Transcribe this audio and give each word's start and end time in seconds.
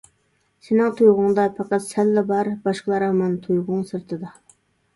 سېنىڭ 0.67 0.95
تۇيغۇڭدا 1.01 1.45
پەقەت 1.59 1.85
سەنلا 1.89 2.25
بار، 2.33 2.51
باشقىلار 2.65 3.07
ھامان 3.11 3.39
تۇيغۇڭ 3.47 3.87
سىرتىدا! 3.95 4.37